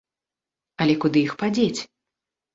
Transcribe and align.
Але 0.85 0.95
куды 1.03 1.19
іх 1.27 1.37
падзець? 1.43 1.81